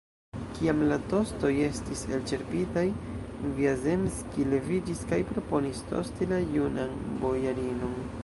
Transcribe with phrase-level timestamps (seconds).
[0.53, 2.85] Kiam la tostoj estis elĉerpitaj,
[3.59, 7.95] Vjazemskij leviĝis kaj proponis tosti la junan bojarinon.